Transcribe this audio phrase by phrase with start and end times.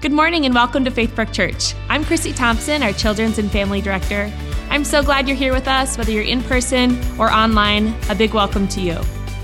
[0.00, 1.74] Good morning and welcome to Faithbrook Church.
[1.88, 4.30] I'm Chrissy Thompson, our Children's and Family Director.
[4.70, 7.92] I'm so glad you're here with us, whether you're in person or online.
[8.08, 9.00] A big welcome to you.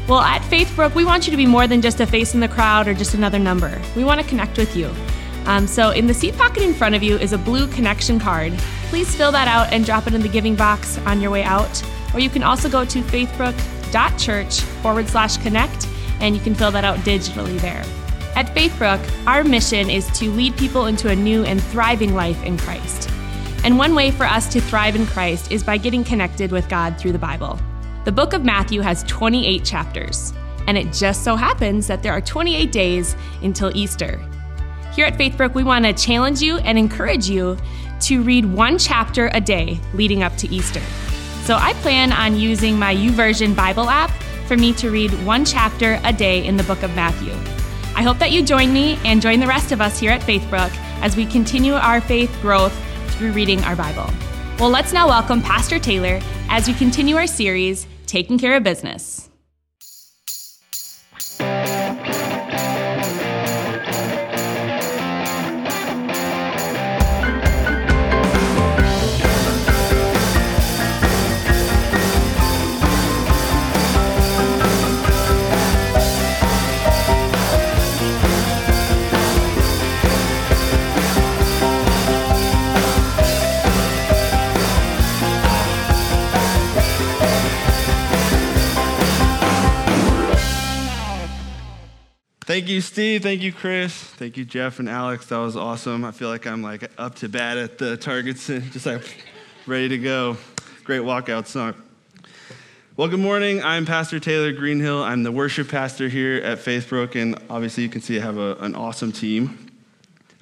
[0.06, 2.46] Well, at Faithbrook, we want you to be more than just a face in the
[2.46, 3.82] crowd or just another number.
[3.96, 4.94] We want to connect with you.
[5.46, 8.52] Um, so, in the seat pocket in front of you is a blue connection card.
[8.90, 11.82] Please fill that out and drop it in the giving box on your way out.
[12.14, 15.88] Or you can also go to faithbrook.church forward slash connect
[16.20, 17.84] and you can fill that out digitally there.
[18.36, 22.58] At Faithbrook, our mission is to lead people into a new and thriving life in
[22.58, 23.08] Christ.
[23.62, 26.98] And one way for us to thrive in Christ is by getting connected with God
[26.98, 27.60] through the Bible.
[28.04, 30.32] The book of Matthew has 28 chapters,
[30.66, 34.20] and it just so happens that there are 28 days until Easter.
[34.94, 37.56] Here at Faithbrook, we want to challenge you and encourage you
[38.00, 40.82] to read one chapter a day leading up to Easter.
[41.44, 44.10] So I plan on using my YouVersion Bible app
[44.48, 47.32] for me to read one chapter a day in the book of Matthew.
[47.96, 50.74] I hope that you join me and join the rest of us here at Faithbrook
[51.00, 52.74] as we continue our faith growth
[53.14, 54.10] through reading our Bible.
[54.58, 59.30] Well, let's now welcome Pastor Taylor as we continue our series, Taking Care of Business.
[92.74, 93.22] You, Steve.
[93.22, 93.94] Thank you, Chris.
[93.94, 95.26] Thank you, Jeff and Alex.
[95.26, 96.04] That was awesome.
[96.04, 99.24] I feel like I'm like up to bat at the targets, and just like
[99.64, 100.36] ready to go.
[100.82, 101.74] Great walkout song.
[102.96, 103.62] Well, good morning.
[103.62, 105.04] I'm Pastor Taylor Greenhill.
[105.04, 108.56] I'm the worship pastor here at Faithbrook, and obviously you can see I have a,
[108.56, 109.70] an awesome team.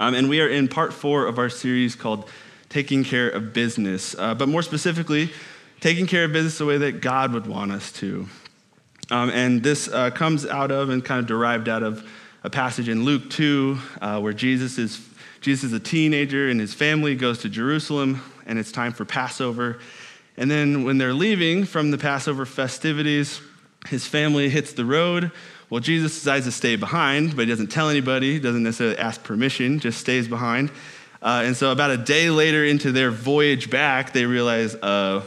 [0.00, 2.30] Um, and we are in part four of our series called
[2.70, 5.30] Taking Care of Business, uh, but more specifically,
[5.80, 8.27] taking care of business the way that God would want us to.
[9.11, 12.08] Um, and this uh, comes out of and kind of derived out of
[12.45, 15.01] a passage in Luke 2 uh, where Jesus is,
[15.41, 19.79] Jesus is a teenager and his family goes to Jerusalem and it's time for Passover.
[20.36, 23.41] And then when they're leaving from the Passover festivities,
[23.89, 25.30] his family hits the road.
[25.70, 29.79] Well, Jesus decides to stay behind, but he doesn't tell anybody, doesn't necessarily ask permission,
[29.79, 30.70] just stays behind.
[31.20, 35.23] Uh, and so, about a day later into their voyage back, they realize, uh,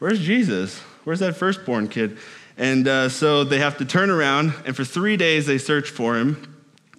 [0.00, 0.80] where's Jesus?
[1.04, 2.18] Where's that firstborn kid?
[2.58, 6.16] And uh, so they have to turn around, and for three days they search for
[6.16, 6.58] him,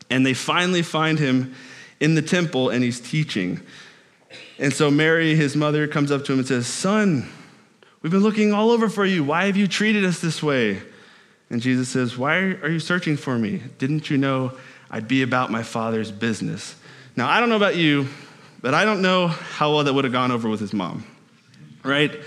[0.10, 1.54] and they finally find him
[2.00, 3.60] in the temple, and he's teaching.
[4.58, 7.30] And so Mary, his mother, comes up to him and says, Son,
[8.02, 9.24] we've been looking all over for you.
[9.24, 10.82] Why have you treated us this way?
[11.50, 13.62] And Jesus says, Why are you searching for me?
[13.78, 14.54] Didn't you know
[14.90, 16.76] I'd be about my father's business?
[17.18, 18.08] Now, I don't know about you,
[18.62, 21.06] but I don't know how well that would have gone over with his mom,
[21.84, 22.18] right?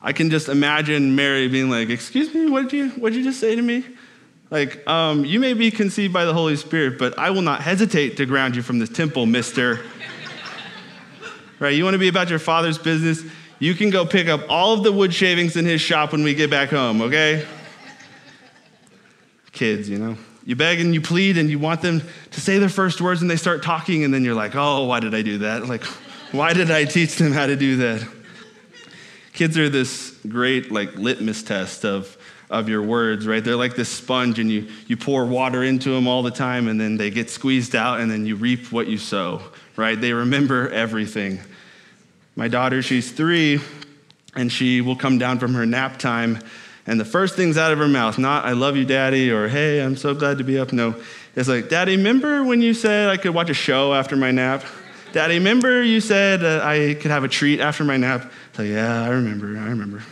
[0.00, 3.24] I can just imagine Mary being like, Excuse me, what did you, what did you
[3.24, 3.84] just say to me?
[4.50, 8.16] Like, um, you may be conceived by the Holy Spirit, but I will not hesitate
[8.18, 9.80] to ground you from this temple, mister.
[11.58, 11.74] right?
[11.74, 13.24] You want to be about your father's business?
[13.58, 16.34] You can go pick up all of the wood shavings in his shop when we
[16.34, 17.46] get back home, okay?
[19.52, 20.16] Kids, you know.
[20.44, 23.28] You beg and you plead and you want them to say their first words and
[23.28, 25.66] they start talking, and then you're like, oh, why did I do that?
[25.66, 25.82] Like,
[26.30, 28.06] why did I teach them how to do that?
[29.36, 32.16] Kids are this great like litmus test of,
[32.50, 33.44] of your words, right?
[33.44, 36.80] They're like this sponge and you, you pour water into them all the time and
[36.80, 39.40] then they get squeezed out and then you reap what you sow,
[39.76, 40.00] right?
[40.00, 41.38] They remember everything.
[42.34, 43.60] My daughter, she's three,
[44.34, 46.40] and she will come down from her nap time
[46.86, 49.82] and the first thing's out of her mouth, not I love you, daddy, or hey,
[49.82, 50.72] I'm so glad to be up.
[50.72, 50.94] No,
[51.34, 54.64] it's like, Daddy, remember when you said I could watch a show after my nap?
[55.12, 58.30] Daddy, remember you said I could have a treat after my nap?
[58.54, 60.02] So, yeah, I remember, I remember.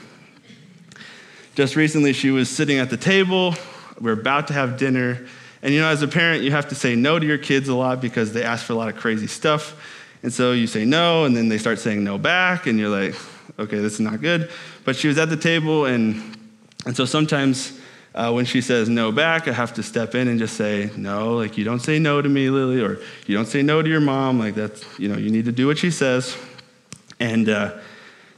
[1.54, 3.54] Just recently, she was sitting at the table.
[4.00, 5.26] We're about to have dinner.
[5.62, 7.74] And you know, as a parent, you have to say no to your kids a
[7.74, 9.80] lot because they ask for a lot of crazy stuff.
[10.22, 13.14] And so you say no, and then they start saying no back, and you're like,
[13.58, 14.50] okay, this is not good.
[14.84, 16.36] But she was at the table, and,
[16.86, 17.78] and so sometimes
[18.14, 21.34] uh, when she says no back, I have to step in and just say, no,
[21.34, 24.00] like you don't say no to me, Lily, or you don't say no to your
[24.00, 24.38] mom.
[24.38, 26.36] Like that's, you know, you need to do what she says.
[27.18, 27.76] And uh,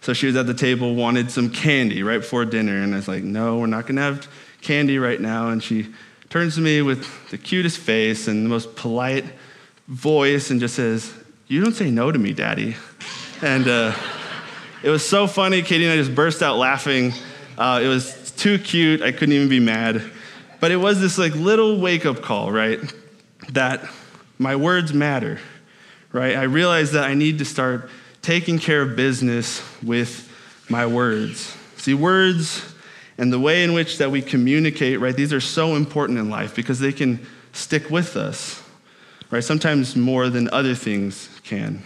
[0.01, 2.83] so she was at the table, wanted some candy right before dinner.
[2.83, 4.29] And I was like, no, we're not going to have
[4.63, 5.49] candy right now.
[5.49, 5.93] And she
[6.31, 9.27] turns to me with the cutest face and the most polite
[9.89, 11.13] voice and just says,
[11.49, 12.77] you don't say no to me, daddy.
[13.43, 13.95] And uh,
[14.83, 15.61] it was so funny.
[15.61, 17.13] Katie and I just burst out laughing.
[17.59, 19.03] Uh, it was too cute.
[19.03, 20.03] I couldn't even be mad.
[20.61, 22.81] But it was this like little wake up call, right?
[23.51, 23.89] That
[24.39, 25.39] my words matter,
[26.13, 26.37] right?
[26.37, 27.91] I realized that I need to start
[28.23, 30.33] taking care of business with
[30.69, 31.57] my words.
[31.77, 32.75] See, words
[33.19, 36.55] and the way in which that we communicate, right, these are so important in life
[36.55, 38.63] because they can stick with us,
[39.31, 39.43] right?
[39.43, 41.83] Sometimes more than other things can.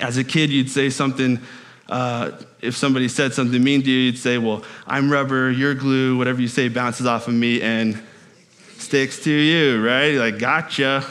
[0.00, 1.40] As a kid, you'd say something,
[1.88, 6.18] uh, if somebody said something mean to you, you'd say, Well, I'm rubber, you're glue,
[6.18, 8.02] whatever you say bounces off of me and
[8.76, 10.14] sticks to you, right?
[10.14, 11.04] Like, gotcha.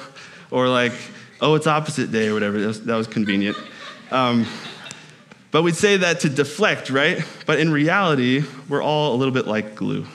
[0.51, 0.93] Or like,
[1.41, 2.59] oh, it's opposite day or whatever.
[2.59, 3.57] That was, that was convenient.
[4.11, 4.45] Um,
[5.51, 7.23] but we'd say that to deflect, right?
[7.45, 10.05] But in reality, we're all a little bit like glue,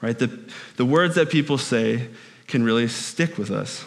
[0.00, 0.18] right?
[0.18, 0.38] The,
[0.76, 2.08] the words that people say
[2.46, 3.84] can really stick with us.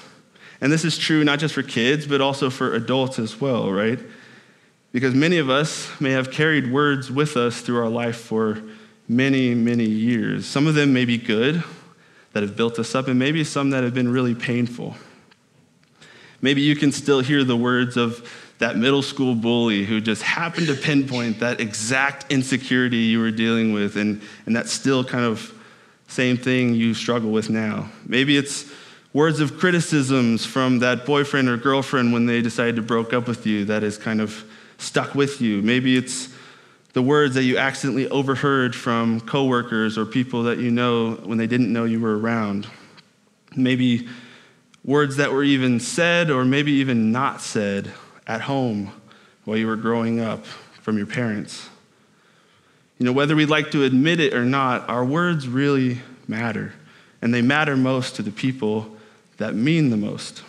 [0.62, 4.00] And this is true not just for kids, but also for adults as well, right?
[4.92, 8.62] Because many of us may have carried words with us through our life for
[9.08, 10.46] many, many years.
[10.46, 11.64] Some of them may be good,
[12.38, 14.96] that have built us up, and maybe some that have been really painful.
[16.40, 20.68] Maybe you can still hear the words of that middle school bully who just happened
[20.68, 25.52] to pinpoint that exact insecurity you were dealing with, and, and that still kind of
[26.08, 27.90] same thing you struggle with now.
[28.06, 28.72] Maybe it's
[29.14, 33.48] words of criticisms from that boyfriend or girlfriend when they decided to broke up with
[33.48, 34.47] you that has kind of
[34.78, 35.62] stuck with you.
[35.62, 36.30] Maybe it's
[36.94, 41.48] the words that you accidentally overheard from coworkers or people that you know when they
[41.48, 42.68] didn't know you were around.
[43.56, 44.08] Maybe
[44.84, 47.92] words that were even said or maybe even not said
[48.26, 48.92] at home
[49.46, 50.46] while you were growing up
[50.82, 51.70] from your parents.
[52.98, 56.74] You know, whether we like to admit it or not, our words really matter,
[57.22, 58.96] and they matter most to the people
[59.38, 60.42] that mean the most.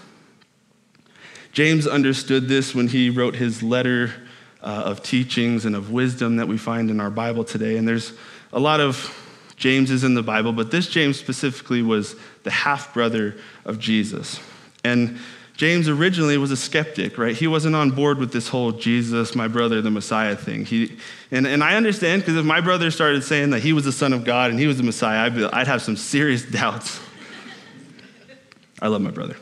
[1.58, 4.12] James understood this when he wrote his letter
[4.62, 7.76] uh, of teachings and of wisdom that we find in our Bible today.
[7.76, 8.12] And there's
[8.52, 9.12] a lot of
[9.56, 12.14] Jameses in the Bible, but this James specifically was
[12.44, 13.34] the half brother
[13.64, 14.38] of Jesus.
[14.84, 15.18] And
[15.56, 17.34] James originally was a skeptic, right?
[17.34, 20.64] He wasn't on board with this whole Jesus, my brother, the Messiah thing.
[20.64, 20.96] He,
[21.32, 24.12] and, and I understand because if my brother started saying that he was the Son
[24.12, 27.00] of God and he was the Messiah, I'd, be, I'd have some serious doubts.
[28.80, 29.34] I love my brother.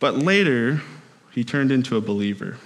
[0.00, 0.82] But later,
[1.30, 2.56] he turned into a believer.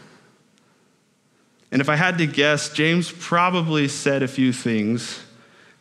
[1.70, 5.20] And if I had to guess, James probably said a few things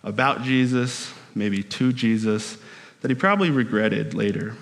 [0.03, 2.57] about Jesus, maybe to Jesus,
[3.01, 4.55] that he probably regretted later.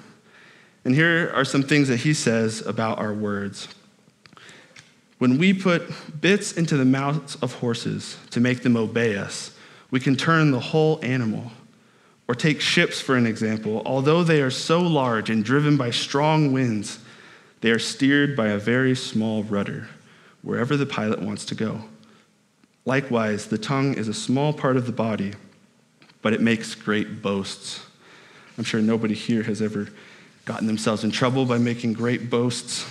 [0.83, 3.69] And here are some things that he says about our words.
[5.19, 5.83] When we put
[6.19, 9.55] bits into the mouths of horses to make them obey us,
[9.91, 11.51] we can turn the whole animal.
[12.31, 13.81] Or take ships, for an example.
[13.85, 16.99] Although they are so large and driven by strong winds,
[17.59, 19.89] they are steered by a very small rudder,
[20.41, 21.81] wherever the pilot wants to go.
[22.85, 25.33] Likewise, the tongue is a small part of the body,
[26.21, 27.85] but it makes great boasts.
[28.57, 29.89] I'm sure nobody here has ever
[30.45, 32.89] gotten themselves in trouble by making great boasts.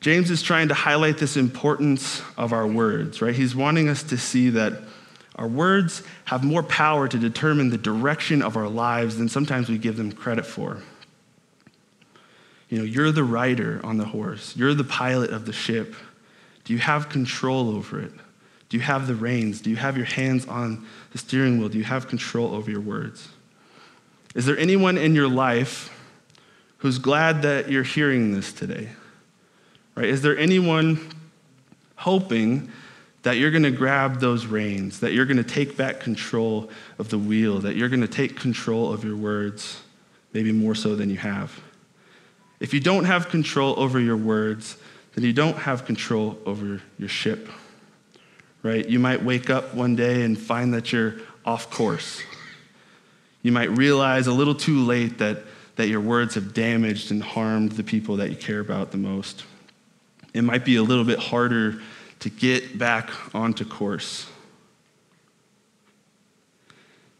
[0.00, 3.36] James is trying to highlight this importance of our words, right?
[3.36, 4.82] He's wanting us to see that
[5.38, 9.78] our words have more power to determine the direction of our lives than sometimes we
[9.78, 10.82] give them credit for.
[12.68, 15.94] You know, you're the rider on the horse, you're the pilot of the ship.
[16.64, 18.12] Do you have control over it?
[18.68, 19.62] Do you have the reins?
[19.62, 21.70] Do you have your hands on the steering wheel?
[21.70, 23.28] Do you have control over your words?
[24.34, 25.90] Is there anyone in your life
[26.78, 28.90] who's glad that you're hearing this today?
[29.94, 30.08] Right?
[30.08, 31.00] Is there anyone
[31.96, 32.70] hoping
[33.28, 37.10] that you're going to grab those reins, that you're going to take back control of
[37.10, 39.82] the wheel, that you're going to take control of your words,
[40.32, 41.60] maybe more so than you have?
[42.58, 44.78] If you don't have control over your words,
[45.14, 47.50] then you don't have control over your ship.
[48.62, 48.88] Right?
[48.88, 52.22] You might wake up one day and find that you're off course
[53.42, 55.38] you might realize a little too late that,
[55.76, 59.44] that your words have damaged and harmed the people that you care about the most.
[60.34, 61.80] It might be a little bit harder
[62.20, 64.26] to get back onto course.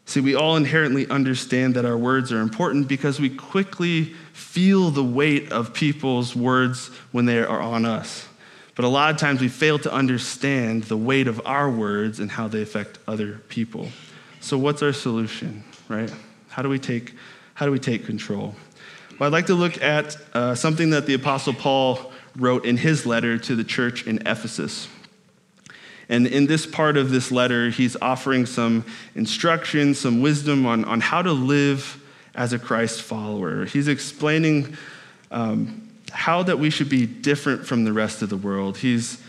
[0.05, 5.03] See, we all inherently understand that our words are important because we quickly feel the
[5.03, 8.27] weight of people's words when they are on us.
[8.75, 12.31] But a lot of times we fail to understand the weight of our words and
[12.31, 13.89] how they affect other people.
[14.39, 15.63] So, what's our solution?
[15.89, 16.13] right?
[16.47, 17.15] How do we take,
[17.55, 18.55] how do we take control?
[19.17, 23.05] Well, I'd like to look at uh, something that the Apostle Paul wrote in his
[23.05, 24.87] letter to the church in Ephesus.
[26.09, 28.83] And in this part of this letter, he's offering some
[29.13, 33.65] instruction, some wisdom on, on how to live as a Christ follower.
[33.65, 34.75] He's explaining
[35.29, 38.77] um, how that we should be different from the rest of the world.
[38.77, 39.21] He's,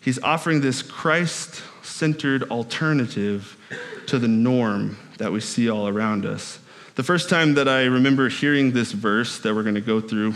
[0.00, 3.56] he's offering this Christ centered alternative
[4.06, 6.58] to the norm that we see all around us.
[6.96, 10.34] The first time that I remember hearing this verse that we're going to go through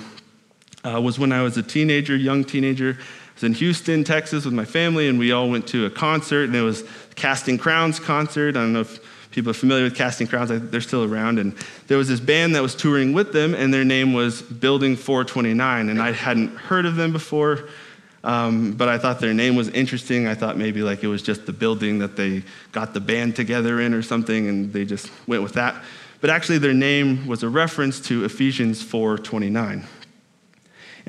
[0.85, 2.97] uh, was when I was a teenager, young teenager.
[2.99, 6.45] I was in Houston, Texas with my family, and we all went to a concert,
[6.45, 6.85] and it was
[7.15, 8.57] Casting Crowns concert.
[8.57, 11.39] I don't know if people are familiar with Casting Crowns, they're still around.
[11.39, 11.55] And
[11.87, 15.89] there was this band that was touring with them, and their name was Building 429.
[15.89, 17.69] And I hadn't heard of them before,
[18.25, 20.27] um, but I thought their name was interesting.
[20.27, 23.81] I thought maybe like it was just the building that they got the band together
[23.81, 25.83] in or something, and they just went with that.
[26.21, 29.85] But actually, their name was a reference to Ephesians 4:29.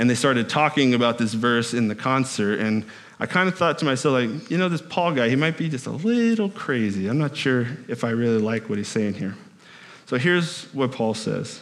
[0.02, 2.84] And they started talking about this verse in the concert, and
[3.20, 5.70] I kind of thought to myself, like, you know, this Paul guy, he might be
[5.70, 7.06] just a little crazy.
[7.06, 9.36] I'm not sure if I really like what he's saying here.
[10.08, 11.62] So here's what Paul says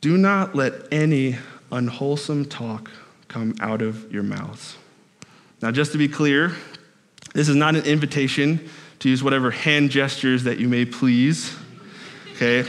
[0.00, 1.34] Do not let any
[1.72, 2.92] unwholesome talk
[3.26, 4.76] come out of your mouths.
[5.60, 6.54] Now, just to be clear,
[7.34, 8.68] this is not an invitation
[9.00, 11.56] to use whatever hand gestures that you may please.
[12.34, 12.60] Okay?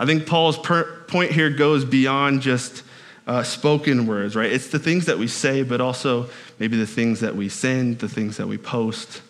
[0.00, 2.83] I think Paul's per- point here goes beyond just
[3.26, 4.52] uh, spoken words, right?
[4.52, 6.28] It's the things that we say, but also
[6.58, 9.22] maybe the things that we send, the things that we post.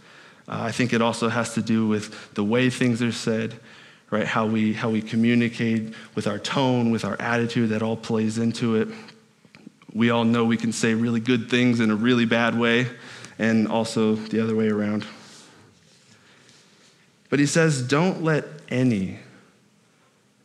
[0.48, 3.54] Uh, I think it also has to do with the way things are said,
[4.10, 4.26] right?
[4.26, 8.76] How we, how we communicate with our tone, with our attitude, that all plays into
[8.76, 8.88] it.
[9.92, 12.88] We all know we can say really good things in a really bad way,
[13.38, 15.06] and also the other way around.
[17.30, 19.18] But he says, don't let any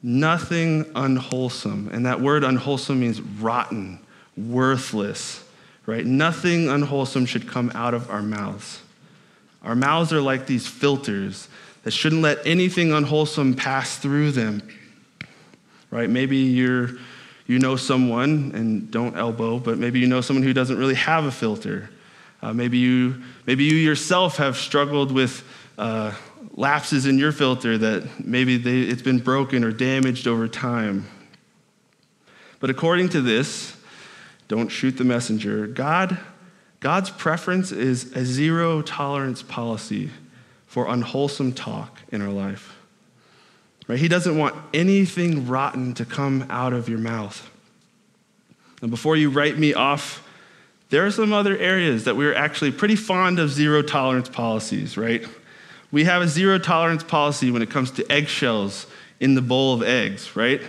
[0.01, 1.89] Nothing unwholesome.
[1.91, 3.99] And that word unwholesome means rotten,
[4.37, 5.43] worthless,
[5.85, 6.05] right?
[6.05, 8.81] Nothing unwholesome should come out of our mouths.
[9.63, 11.49] Our mouths are like these filters
[11.83, 14.61] that shouldn't let anything unwholesome pass through them,
[15.91, 16.09] right?
[16.09, 16.91] Maybe you're,
[17.47, 21.25] you know someone, and don't elbow, but maybe you know someone who doesn't really have
[21.25, 21.89] a filter.
[22.41, 25.43] Uh, maybe, you, maybe you yourself have struggled with
[25.77, 26.13] uh,
[26.59, 31.07] lapses in your filter that maybe they, it's been broken or damaged over time.
[32.59, 33.77] But according to this,
[34.49, 35.67] don't shoot the messenger.
[35.67, 36.19] God,
[36.81, 40.09] God's preference is a zero tolerance policy
[40.67, 42.75] for unwholesome talk in our life.
[43.87, 43.97] Right?
[43.97, 47.49] He doesn't want anything rotten to come out of your mouth.
[48.81, 50.27] And before you write me off,
[50.89, 55.25] there are some other areas that we're actually pretty fond of zero tolerance policies, right?
[55.91, 58.85] We have a zero tolerance policy when it comes to eggshells
[59.19, 60.61] in the bowl of eggs, right?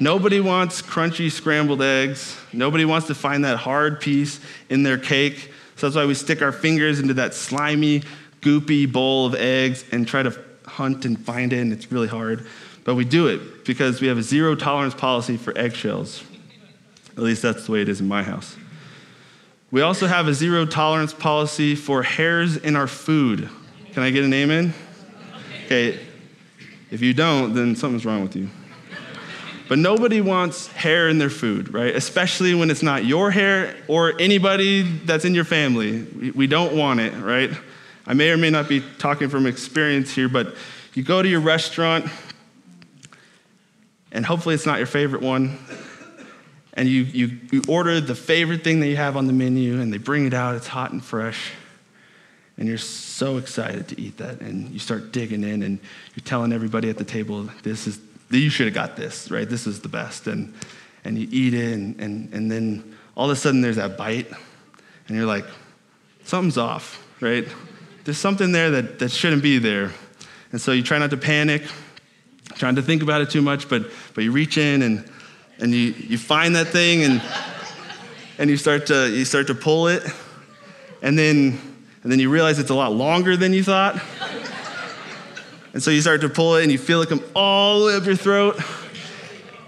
[0.00, 2.36] Nobody wants crunchy scrambled eggs.
[2.52, 5.52] Nobody wants to find that hard piece in their cake.
[5.76, 8.02] So that's why we stick our fingers into that slimy,
[8.40, 12.46] goopy bowl of eggs and try to hunt and find it, and it's really hard.
[12.84, 16.24] But we do it because we have a zero tolerance policy for eggshells.
[17.16, 18.56] At least that's the way it is in my house.
[19.70, 23.48] We also have a zero tolerance policy for hairs in our food.
[23.94, 24.74] Can I get an amen?
[25.66, 26.00] Okay,
[26.90, 28.50] if you don't, then something's wrong with you.
[29.68, 31.94] But nobody wants hair in their food, right?
[31.94, 36.32] Especially when it's not your hair or anybody that's in your family.
[36.34, 37.52] We don't want it, right?
[38.04, 40.56] I may or may not be talking from experience here, but
[40.94, 42.06] you go to your restaurant,
[44.10, 45.56] and hopefully it's not your favorite one,
[46.72, 49.92] and you, you, you order the favorite thing that you have on the menu, and
[49.92, 51.52] they bring it out, it's hot and fresh
[52.56, 55.78] and you're so excited to eat that and you start digging in and
[56.14, 59.48] you're telling everybody at the table this is you should have got this right?
[59.48, 60.26] This is the best.
[60.26, 60.54] And
[61.04, 64.30] and you eat it and, and and then all of a sudden there's that bite
[65.08, 65.44] and you're like
[66.24, 67.46] something's off right?
[68.04, 69.92] There's something there that, that shouldn't be there.
[70.52, 71.62] And so you try not to panic
[72.54, 75.10] trying to think about it too much but but you reach in and
[75.58, 77.22] and you you find that thing and
[78.38, 80.02] and you start to you start to pull it.
[81.02, 81.58] And then
[82.04, 84.00] and then you realize it's a lot longer than you thought.
[85.72, 87.96] and so you start to pull it and you feel it come all the way
[87.96, 88.60] up your throat.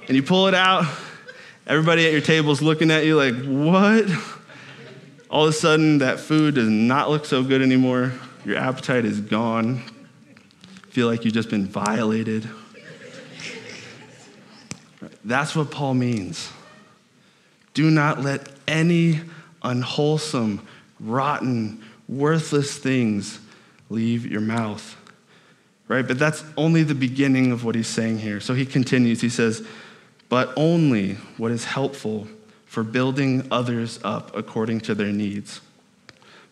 [0.07, 0.85] And you pull it out.
[1.66, 4.09] Everybody at your table is looking at you like, what?
[5.31, 8.12] All of a sudden, that food does not look so good anymore.
[8.45, 9.83] Your appetite is gone.
[10.90, 12.49] Feel like you've just been violated.
[15.25, 16.50] That's what Paul means.
[17.75, 19.23] Do not let any
[19.62, 20.64] unwholesome,
[21.00, 23.40] rotten, worthless things
[23.90, 24.96] leave your mouth.
[25.88, 26.06] Right?
[26.06, 28.40] But that's only the beginning of what he's saying here.
[28.40, 29.20] So he continues.
[29.20, 29.64] He says,
[30.28, 32.26] but only what is helpful
[32.66, 35.60] for building others up according to their needs.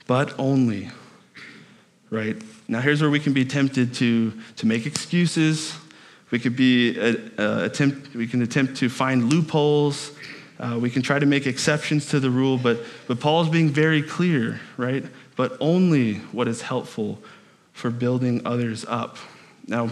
[0.07, 0.91] But only.
[2.11, 2.37] Right?
[2.69, 5.77] Now, here's where we can be tempted to, to make excuses.
[6.31, 10.13] We could be uh, uh attempt, we can attempt to find loopholes.
[10.59, 14.03] Uh, we can try to make exceptions to the rule, but, but Paul's being very
[14.03, 15.05] clear, right?
[15.37, 17.19] But only what is helpful
[17.73, 19.17] for building others up.
[19.67, 19.91] Now,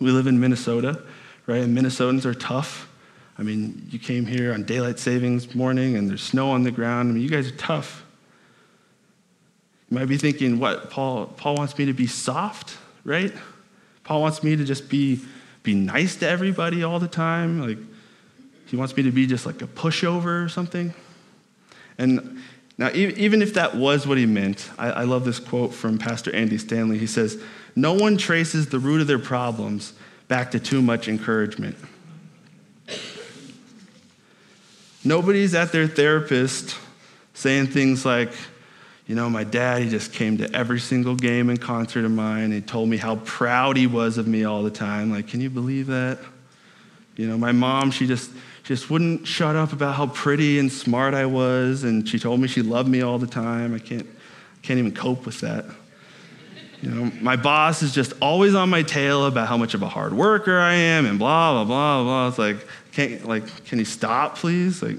[0.00, 1.02] We live in Minnesota,
[1.46, 1.62] right?
[1.62, 2.88] And Minnesotans are tough.
[3.36, 7.10] I mean, you came here on daylight savings morning and there's snow on the ground.
[7.10, 8.04] I mean, you guys are tough.
[9.90, 10.90] You might be thinking, what?
[10.90, 13.32] Paul, Paul wants me to be soft, right?
[14.04, 15.20] Paul wants me to just be,
[15.62, 17.60] be nice to everybody all the time.
[17.60, 17.78] Like,
[18.66, 20.92] he wants me to be just like a pushover or something.
[21.96, 22.40] And
[22.78, 26.58] now, even if that was what he meant, I, love this quote from Pastor Andy
[26.58, 26.96] Stanley.
[26.96, 27.42] He says,
[27.74, 29.94] No one traces the root of their problems
[30.28, 31.76] back to too much encouragement.
[35.04, 36.76] Nobody's at their therapist
[37.34, 38.30] saying things like,
[39.08, 42.52] you know, my dad, he just came to every single game and concert of mine.
[42.52, 45.10] He told me how proud he was of me all the time.
[45.10, 46.18] Like, can you believe that?
[47.16, 48.30] You know, my mom, she just
[48.68, 52.48] just wouldn't shut up about how pretty and smart I was, and she told me
[52.48, 53.74] she loved me all the time.
[53.74, 54.06] I can't,
[54.60, 55.64] can't even cope with that.
[56.82, 59.88] You know, my boss is just always on my tail about how much of a
[59.88, 62.28] hard worker I am, and blah blah blah blah.
[62.28, 62.58] It's like,
[62.92, 64.82] can't like, can you stop, please?
[64.82, 64.98] Like,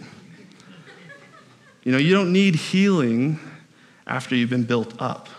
[1.83, 3.39] you know, you don't need healing
[4.07, 5.29] after you've been built up.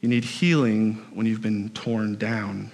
[0.00, 2.72] You need healing when you've been torn down.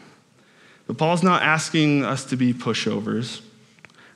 [0.86, 3.42] But Paul's not asking us to be pushovers,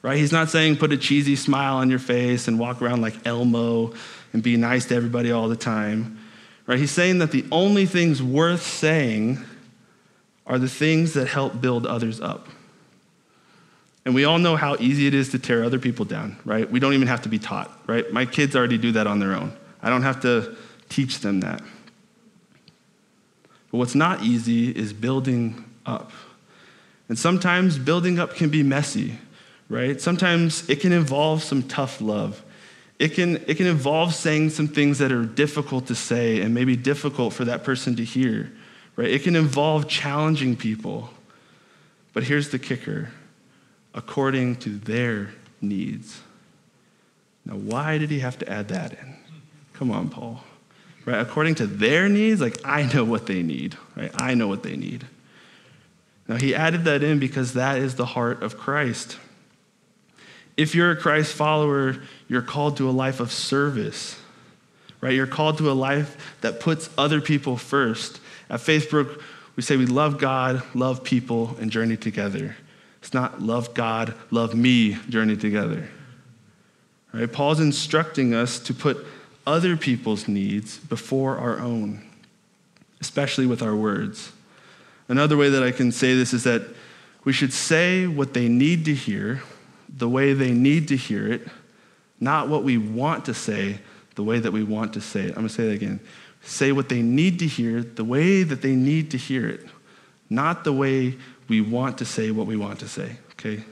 [0.03, 0.19] right?
[0.19, 3.95] He's not saying put a cheesy smile on your face and walk around like Elmo
[4.33, 6.19] and be nice to everybody all the time,
[6.67, 6.79] right?
[6.79, 9.39] He's saying that the only things worth saying
[10.47, 12.49] are the things that help build others up.
[14.05, 16.69] And we all know how easy it is to tear other people down, right?
[16.69, 18.11] We don't even have to be taught, right?
[18.13, 19.53] My kids already do that on their own.
[19.81, 20.57] I don't have to
[20.89, 21.63] teach them that.
[23.71, 26.11] But what's not easy is building up.
[27.09, 29.19] And sometimes building up can be messy,
[29.73, 30.01] right?
[30.01, 32.43] Sometimes it can involve some tough love.
[32.99, 36.77] It can, it can involve saying some things that are difficult to say and maybe
[36.77, 38.53] difficult for that person to hear,
[38.97, 39.09] right?
[39.09, 41.11] It can involve challenging people.
[42.13, 43.11] But here's the kicker
[43.95, 46.21] according to their needs.
[47.45, 49.17] Now, why did he have to add that in?
[49.73, 50.43] Come on, Paul
[51.05, 51.21] right?
[51.21, 54.13] According to their needs, like I know what they need, right?
[54.21, 55.07] I know what they need.
[56.29, 59.19] Now, he added that in because that is the heart of Christ.
[60.57, 61.97] If you're a Christ follower,
[62.29, 64.19] you're called to a life of service,
[65.01, 65.15] right?
[65.15, 68.21] You're called to a life that puts other people first.
[68.51, 69.23] At Faithbrook,
[69.57, 72.57] we say we love God, love people, and journey together.
[73.01, 75.89] It's not love God, love me, journey together.
[77.13, 77.31] Right?
[77.31, 79.05] Paul's instructing us to put
[79.47, 82.07] other people's needs before our own,
[83.01, 84.33] especially with our words.
[85.09, 86.63] Another way that I can say this is that
[87.25, 89.43] we should say what they need to hear
[89.97, 91.47] the way they need to hear it,
[92.21, 93.79] not what we want to say
[94.15, 95.29] the way that we want to say it.
[95.31, 96.01] I'm going to say that again.
[96.43, 99.67] Say what they need to hear the way that they need to hear it,
[100.29, 101.17] not the way
[101.49, 103.65] we want to say what we want to say, okay?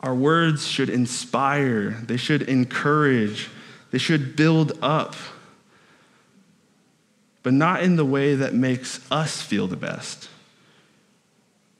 [0.00, 3.50] Our words should inspire, they should encourage,
[3.90, 5.14] they should build up,
[7.42, 10.28] but not in the way that makes us feel the best.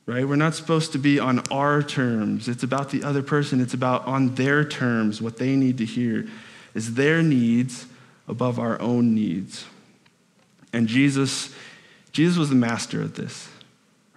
[0.05, 0.27] Right?
[0.27, 2.49] We're not supposed to be on our terms.
[2.49, 3.61] It's about the other person.
[3.61, 6.27] It's about on their terms, what they need to hear
[6.73, 7.85] is their needs
[8.27, 9.65] above our own needs.
[10.73, 11.53] And Jesus,
[12.11, 13.47] Jesus was the master of this.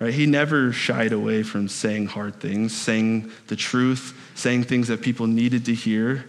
[0.00, 0.12] Right?
[0.12, 5.26] He never shied away from saying hard things, saying the truth, saying things that people
[5.26, 6.26] needed to hear.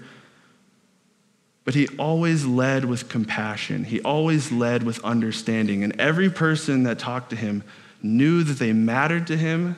[1.65, 3.83] But he always led with compassion.
[3.83, 5.83] He always led with understanding.
[5.83, 7.63] And every person that talked to him
[8.01, 9.77] knew that they mattered to him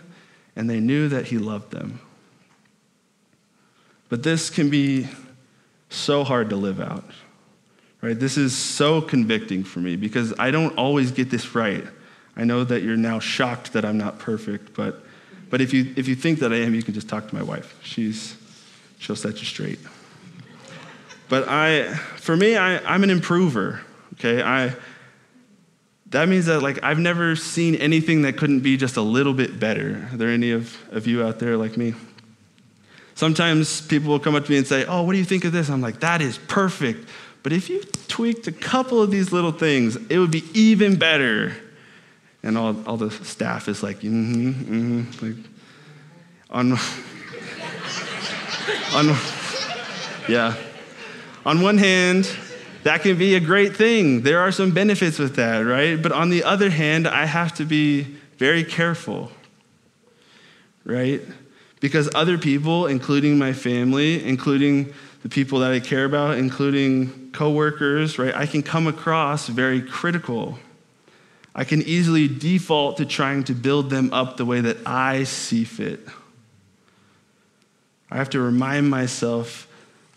[0.56, 2.00] and they knew that he loved them.
[4.10, 5.08] But this can be
[5.90, 7.06] so hard to live out.
[8.02, 8.18] Right?
[8.18, 11.84] This is so convicting for me because I don't always get this right.
[12.36, 15.04] I know that you're now shocked that I'm not perfect, but,
[15.50, 17.44] but if, you, if you think that I am, you can just talk to my
[17.44, 17.78] wife.
[17.84, 18.38] She's,
[19.00, 19.80] she'll set you straight.
[21.28, 23.82] But I, for me, I, I'm an improver,
[24.14, 24.42] okay?
[24.42, 24.74] I,
[26.12, 29.60] that means that like I've never seen anything that couldn't be just a little bit
[29.60, 30.08] better.
[30.12, 31.94] Are there any of, of you out there like me?
[33.16, 35.52] Sometimes people will come up to me and say, Oh, what do you think of
[35.52, 35.70] this?
[35.70, 37.08] I'm like, that is perfect.
[37.44, 41.56] But if you tweaked a couple of these little things, it would be even better.
[42.44, 45.26] And all, all the staff is like, mm-hmm, mm-hmm.
[45.26, 45.36] Like,
[46.50, 46.72] on,
[48.94, 49.16] on,
[50.28, 50.56] yeah.
[51.46, 52.30] On one hand,
[52.84, 54.22] that can be a great thing.
[54.22, 56.02] There are some benefits with that, right?
[56.02, 58.04] But on the other hand, I have to be
[58.38, 59.32] very careful,
[60.86, 61.22] right?
[61.80, 68.18] Because other people, including my family, including the people that I care about, including coworkers,
[68.18, 68.36] right?
[68.36, 70.58] I can come across very critical
[71.60, 75.64] I can easily default to trying to build them up the way that I see
[75.64, 76.00] fit.
[78.12, 79.68] I have to remind myself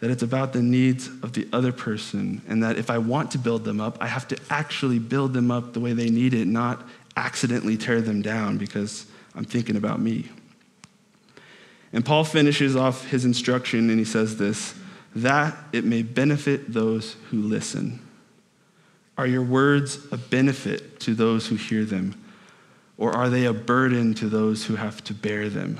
[0.03, 3.39] that it's about the needs of the other person, and that if I want to
[3.39, 6.49] build them up, I have to actually build them up the way they need it,
[6.49, 6.83] not
[7.17, 10.29] accidentally tear them down because I'm thinking about me.
[11.93, 14.75] And Paul finishes off his instruction and he says this
[15.15, 18.05] that it may benefit those who listen.
[19.17, 22.21] Are your words a benefit to those who hear them,
[22.99, 25.79] or are they a burden to those who have to bear them?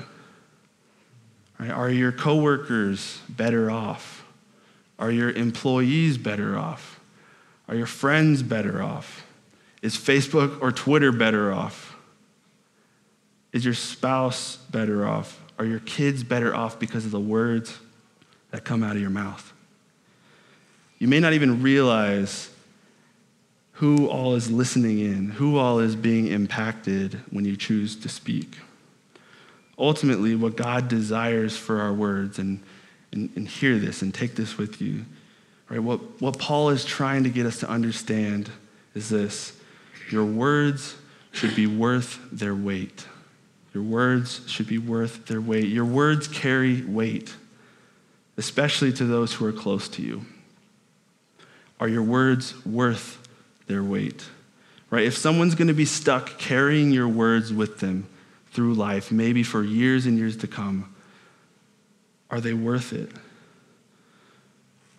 [1.59, 1.71] Right?
[1.71, 4.25] Are your coworkers better off?
[4.99, 6.99] Are your employees better off?
[7.67, 9.25] Are your friends better off?
[9.81, 11.95] Is Facebook or Twitter better off?
[13.51, 15.39] Is your spouse better off?
[15.59, 17.77] Are your kids better off because of the words
[18.51, 19.53] that come out of your mouth?
[20.99, 22.49] You may not even realize
[23.73, 28.57] who all is listening in, who all is being impacted when you choose to speak.
[29.77, 32.61] Ultimately, what God desires for our words, and,
[33.11, 35.05] and, and hear this and take this with you,
[35.69, 35.79] right?
[35.79, 38.51] What, what Paul is trying to get us to understand
[38.93, 39.53] is this
[40.11, 40.95] your words
[41.31, 43.07] should be worth their weight.
[43.73, 45.65] Your words should be worth their weight.
[45.65, 47.33] Your words carry weight,
[48.37, 50.25] especially to those who are close to you.
[51.79, 53.27] Are your words worth
[53.65, 54.23] their weight?
[54.91, 55.05] Right?
[55.05, 58.07] If someone's going to be stuck carrying your words with them
[58.53, 60.93] through life, maybe for years and years to come,
[62.29, 63.11] are they worth it?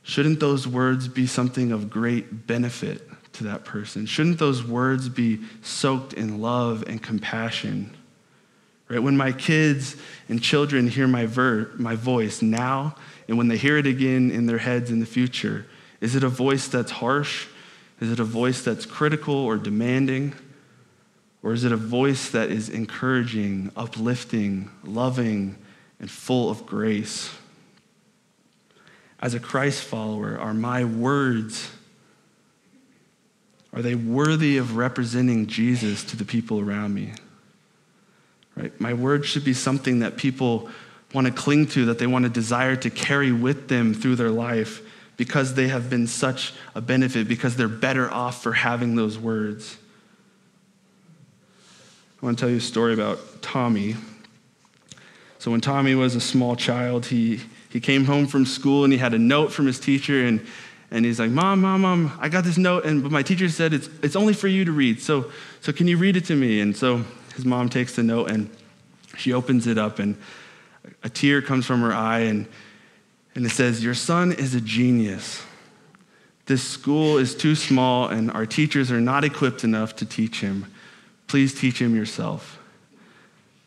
[0.02, 4.06] Shouldn't those words be something of great benefit to that person?
[4.06, 7.96] Shouldn't those words be soaked in love and compassion?
[8.88, 9.02] Right?
[9.02, 9.96] When my kids
[10.28, 12.96] and children hear my, ver- my voice now,
[13.28, 15.66] and when they hear it again in their heads in the future,
[16.00, 17.46] is it a voice that's harsh?
[18.00, 20.34] Is it a voice that's critical or demanding?
[21.44, 25.58] Or is it a voice that is encouraging, uplifting, loving,
[26.00, 27.32] and full of grace?
[29.20, 31.70] As a Christ follower, are my words
[33.74, 37.12] are they worthy of representing Jesus to the people around me?
[38.54, 38.80] Right?
[38.80, 40.68] My words should be something that people
[41.12, 44.30] want to cling to, that they want to desire to carry with them through their
[44.30, 44.80] life
[45.16, 49.76] because they have been such a benefit, because they're better off for having those words.
[52.24, 53.96] I want to tell you a story about Tommy.
[55.38, 58.98] So, when Tommy was a small child, he, he came home from school and he
[58.98, 60.40] had a note from his teacher, and,
[60.90, 63.74] and he's like, Mom, Mom, Mom, I got this note, and but my teacher said
[63.74, 65.02] it's, it's only for you to read.
[65.02, 66.60] So, so, can you read it to me?
[66.60, 68.48] And so his mom takes the note and
[69.18, 70.16] she opens it up, and
[71.02, 72.48] a tear comes from her eye, and,
[73.34, 75.42] and it says, Your son is a genius.
[76.46, 80.73] This school is too small, and our teachers are not equipped enough to teach him.
[81.26, 82.58] Please teach him yourself.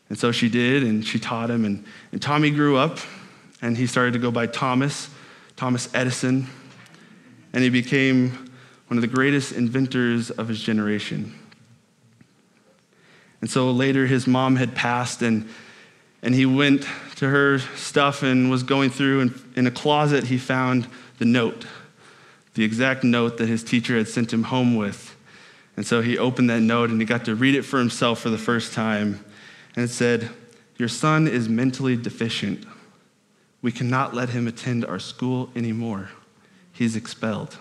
[0.08, 1.64] And so she did, and she taught him.
[1.64, 2.98] And, and Tommy grew up,
[3.60, 5.10] and he started to go by Thomas,
[5.56, 6.46] Thomas Edison,
[7.52, 8.30] and he became
[8.88, 11.34] one of the greatest inventors of his generation.
[13.40, 15.48] And so later, his mom had passed, and,
[16.22, 20.38] and he went to her stuff and was going through, and in a closet, he
[20.38, 21.66] found the note,
[22.54, 25.14] the exact note that his teacher had sent him home with.
[25.78, 28.30] And so he opened that note and he got to read it for himself for
[28.30, 29.24] the first time.
[29.76, 30.28] And it said,
[30.76, 32.66] Your son is mentally deficient.
[33.62, 36.10] We cannot let him attend our school anymore.
[36.72, 37.58] He's expelled.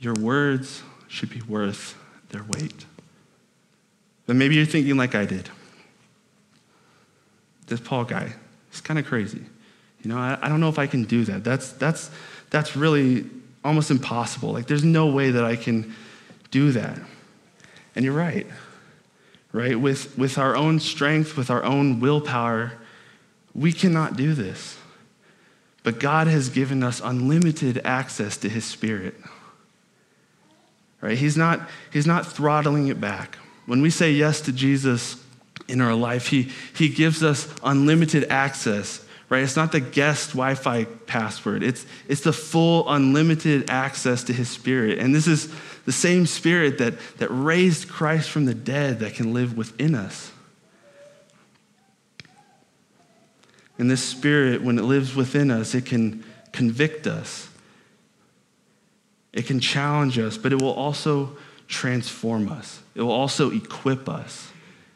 [0.00, 1.96] Your words should be worth
[2.30, 2.84] their weight.
[4.26, 5.48] But maybe you're thinking like I did.
[7.68, 8.32] This Paul guy,
[8.72, 9.44] he's kind of crazy.
[10.02, 11.44] You know, I, I don't know if I can do that.
[11.44, 12.10] That's, that's,
[12.50, 13.24] that's really
[13.64, 14.52] almost impossible.
[14.52, 15.94] Like, there's no way that I can
[16.50, 16.98] do that.
[17.94, 18.46] And you're right,
[19.52, 19.78] right?
[19.78, 22.72] With, with our own strength, with our own willpower,
[23.54, 24.78] we cannot do this.
[25.82, 29.14] But God has given us unlimited access to His Spirit.
[31.00, 31.16] Right?
[31.16, 33.38] He's not, he's not throttling it back.
[33.66, 35.22] When we say yes to Jesus
[35.68, 39.42] in our life, he, he gives us unlimited access, right?
[39.42, 44.48] It's not the guest Wi Fi password, it's, it's the full, unlimited access to his
[44.48, 44.98] spirit.
[44.98, 45.52] And this is
[45.84, 50.32] the same spirit that, that raised Christ from the dead that can live within us.
[53.78, 57.48] And this spirit, when it lives within us, it can convict us.
[59.32, 61.36] It can challenge us, but it will also
[61.68, 62.82] transform us.
[62.94, 64.50] It will also equip us.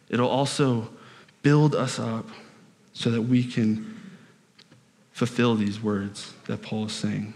[0.09, 0.91] It'll also
[1.43, 2.29] build us up
[2.93, 3.92] so that we can
[5.13, 7.35] fulfill these words that Paul is saying.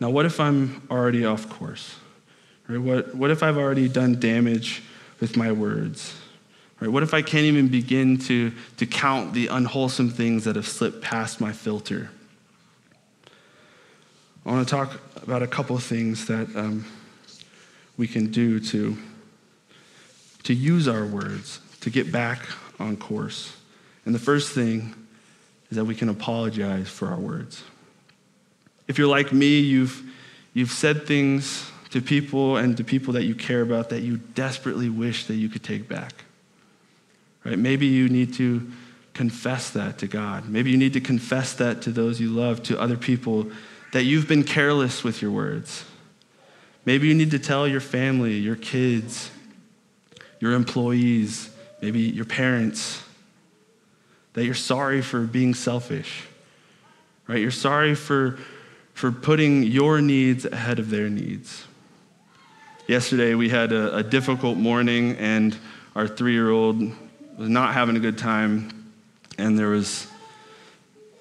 [0.00, 1.96] Now, what if I'm already off course?
[2.68, 2.78] Right?
[2.78, 4.82] What, what if I've already done damage
[5.20, 6.16] with my words?
[6.80, 6.90] Right?
[6.90, 11.00] What if I can't even begin to, to count the unwholesome things that have slipped
[11.00, 12.10] past my filter?
[14.44, 16.84] I want to talk about a couple of things that um,
[17.96, 18.98] we can do to,
[20.42, 22.40] to use our words to get back
[22.78, 23.56] on course.
[24.04, 24.94] And the first thing
[25.74, 27.64] is that we can apologize for our words.
[28.86, 30.04] If you're like me, you've,
[30.52, 34.88] you've said things to people and to people that you care about that you desperately
[34.88, 36.12] wish that you could take back.
[37.42, 37.58] Right?
[37.58, 38.70] Maybe you need to
[39.14, 40.48] confess that to God.
[40.48, 43.50] Maybe you need to confess that to those you love, to other people,
[43.92, 45.84] that you've been careless with your words.
[46.84, 49.28] Maybe you need to tell your family, your kids,
[50.38, 51.50] your employees,
[51.82, 53.03] maybe your parents,
[54.34, 56.24] that you're sorry for being selfish,
[57.26, 57.40] right?
[57.40, 58.38] You're sorry for,
[58.92, 61.64] for putting your needs ahead of their needs.
[62.86, 65.56] Yesterday, we had a, a difficult morning, and
[65.96, 66.80] our three year old
[67.38, 68.92] was not having a good time,
[69.38, 70.06] and there was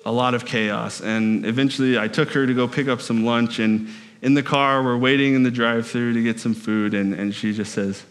[0.05, 0.99] a lot of chaos.
[0.99, 3.87] And eventually, I took her to go pick up some lunch, and
[4.21, 7.33] in the car, we're waiting in the drive through to get some food, and, and
[7.33, 8.03] she just says,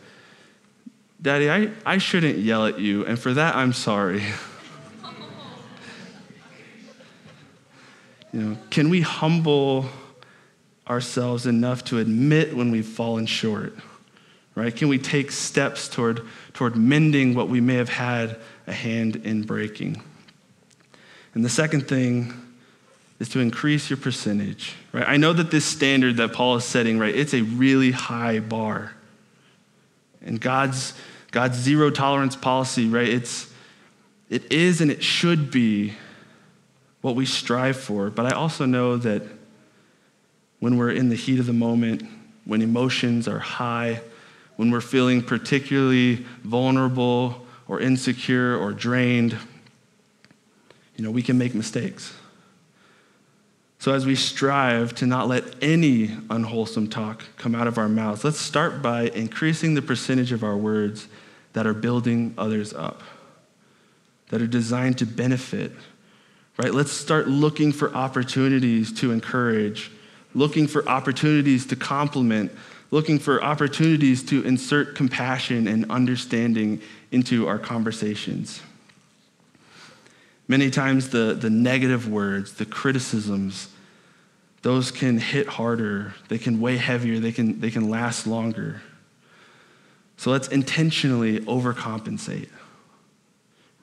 [1.20, 4.22] Daddy, I, I shouldn't yell at you, and for that, I'm sorry.
[8.32, 9.86] you know, can we humble
[10.88, 13.74] ourselves enough to admit when we've fallen short?
[14.54, 14.74] Right?
[14.74, 19.42] Can we take steps toward, toward mending what we may have had a hand in
[19.42, 20.02] breaking?
[21.34, 22.34] And the second thing
[23.18, 24.74] is to increase your percentage.
[24.92, 25.08] Right?
[25.08, 28.92] I know that this standard that Paul is setting, right, it's a really high bar.
[30.20, 30.94] And God's
[31.30, 33.08] God's zero tolerance policy, right?
[33.08, 33.50] It's
[34.28, 35.94] it is and it should be
[37.02, 38.08] what we strive for.
[38.08, 39.22] But I also know that
[40.60, 42.04] when we're in the heat of the moment,
[42.44, 44.00] when emotions are high,
[44.56, 49.36] when we're feeling particularly vulnerable or insecure or drained,
[50.96, 52.14] you know, we can make mistakes.
[53.80, 58.22] So, as we strive to not let any unwholesome talk come out of our mouths,
[58.22, 61.08] let's start by increasing the percentage of our words
[61.54, 63.02] that are building others up,
[64.28, 65.72] that are designed to benefit
[66.62, 66.72] right?
[66.72, 69.90] Let's start looking for opportunities to encourage,
[70.32, 72.52] looking for opportunities to compliment,
[72.92, 78.62] looking for opportunities to insert compassion and understanding into our conversations.
[80.46, 83.68] Many times, the, the negative words, the criticisms,
[84.62, 88.82] those can hit harder, they can weigh heavier, they can, they can last longer.
[90.16, 92.50] So let's intentionally overcompensate,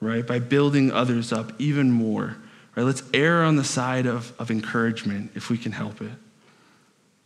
[0.00, 0.26] right?
[0.26, 2.38] By building others up even more
[2.76, 2.84] Right?
[2.84, 6.12] Let's err on the side of, of encouragement if we can help it.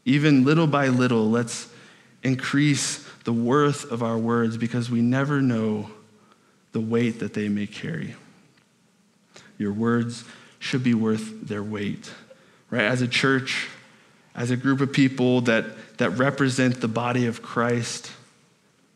[0.05, 1.69] Even little by little, let's
[2.23, 5.91] increase the worth of our words because we never know
[6.73, 8.15] the weight that they may carry.
[9.59, 10.25] Your words
[10.59, 12.11] should be worth their weight.
[12.71, 12.83] Right?
[12.83, 13.69] As a church,
[14.35, 18.11] as a group of people that, that represent the body of Christ,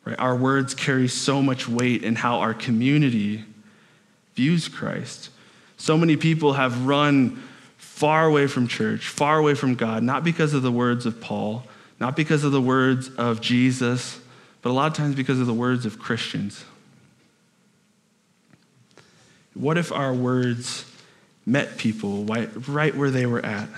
[0.05, 0.19] right?
[0.19, 3.45] Our words carry so much weight in how our community
[4.35, 5.31] views Christ.
[5.79, 7.43] So many people have run
[7.77, 11.65] far away from church, far away from God, not because of the words of Paul,
[11.99, 14.21] not because of the words of Jesus,
[14.61, 16.65] but a lot of times because of the words of Christians.
[19.55, 20.85] What if our words
[21.47, 23.69] met people right where they were at?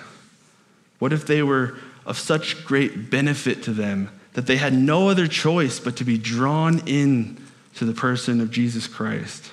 [0.99, 5.27] What if they were of such great benefit to them that they had no other
[5.27, 7.43] choice but to be drawn in
[7.77, 9.51] to the person of Jesus Christ?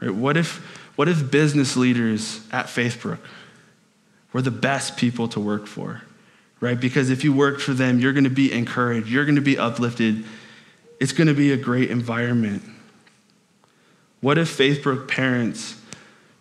[0.00, 0.14] Right?
[0.14, 3.18] What if what if business leaders at Faithbrook
[4.32, 6.02] were the best people to work for?
[6.60, 6.78] Right?
[6.78, 9.58] Because if you work for them, you're going to be encouraged, you're going to be
[9.58, 10.24] uplifted.
[11.00, 12.62] It's going to be a great environment.
[14.20, 15.80] What if Faithbrook parents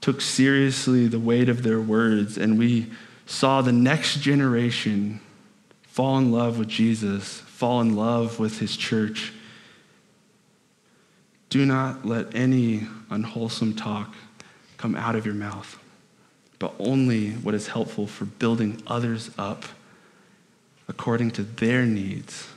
[0.02, 2.92] took seriously the weight of their words and we
[3.26, 5.20] saw the next generation
[5.82, 9.34] fall in love with Jesus, fall in love with his church?
[11.50, 14.14] Do not let any unwholesome talk
[14.82, 15.78] come out of your mouth,
[16.58, 19.64] but only what is helpful for building others up
[20.88, 22.48] according to their needs,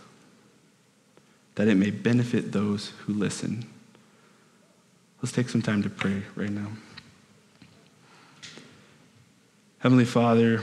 [1.56, 3.66] that it may benefit those who listen.
[5.20, 6.68] Let's take some time to pray right now.
[9.78, 10.62] Heavenly Father,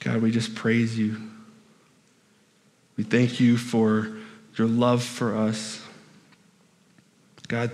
[0.00, 1.16] God, we just praise you.
[2.98, 4.14] We thank you for
[4.56, 5.80] your love for us.
[7.48, 7.70] God,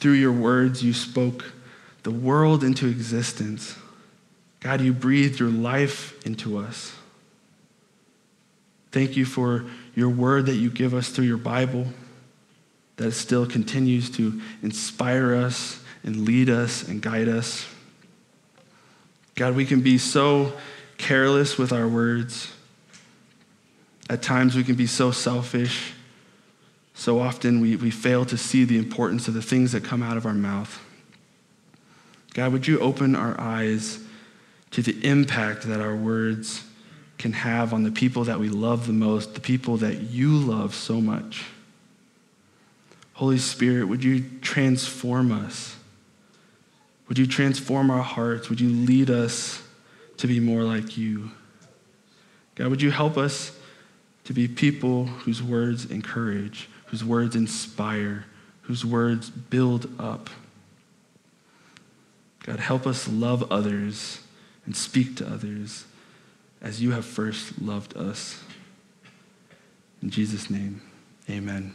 [0.00, 1.52] through your words, you spoke
[2.02, 3.76] the world into existence.
[4.60, 6.94] God, you breathed your life into us.
[8.92, 11.86] Thank you for your word that you give us through your Bible
[12.96, 17.66] that still continues to inspire us and lead us and guide us.
[19.34, 20.52] God, we can be so
[20.98, 22.52] careless with our words.
[24.10, 25.94] At times, we can be so selfish.
[27.00, 30.18] So often, we, we fail to see the importance of the things that come out
[30.18, 30.82] of our mouth.
[32.34, 34.00] God, would you open our eyes
[34.72, 36.62] to the impact that our words
[37.16, 40.74] can have on the people that we love the most, the people that you love
[40.74, 41.46] so much?
[43.14, 45.76] Holy Spirit, would you transform us?
[47.08, 48.50] Would you transform our hearts?
[48.50, 49.62] Would you lead us
[50.18, 51.30] to be more like you?
[52.56, 53.58] God, would you help us
[54.24, 58.24] to be people whose words encourage, whose words inspire,
[58.62, 60.28] whose words build up?
[62.44, 64.20] God, help us love others
[64.66, 65.84] and speak to others
[66.60, 68.42] as you have first loved us.
[70.02, 70.80] In Jesus' name,
[71.28, 71.74] amen.